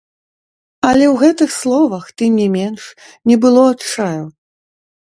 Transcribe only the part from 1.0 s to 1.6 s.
ў гэтых